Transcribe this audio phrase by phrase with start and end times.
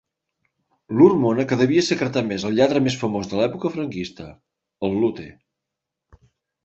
[1.01, 4.27] L'hormona que devia secretar més el lladre més famós de l'època franquista:
[4.89, 5.27] el Lute.